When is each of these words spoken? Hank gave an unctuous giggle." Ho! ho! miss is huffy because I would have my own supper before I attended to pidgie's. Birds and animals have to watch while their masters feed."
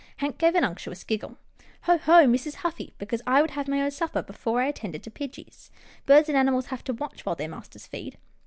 Hank 0.17 0.39
gave 0.39 0.55
an 0.55 0.63
unctuous 0.63 1.03
giggle." 1.03 1.37
Ho! 1.83 1.99
ho! 1.99 2.25
miss 2.25 2.47
is 2.47 2.55
huffy 2.65 2.91
because 2.97 3.21
I 3.27 3.39
would 3.39 3.51
have 3.51 3.67
my 3.67 3.83
own 3.83 3.91
supper 3.91 4.23
before 4.23 4.59
I 4.59 4.65
attended 4.65 5.03
to 5.03 5.11
pidgie's. 5.11 5.69
Birds 6.07 6.27
and 6.27 6.35
animals 6.35 6.65
have 6.65 6.83
to 6.85 6.93
watch 6.93 7.23
while 7.23 7.35
their 7.35 7.47
masters 7.47 7.85
feed." 7.85 8.17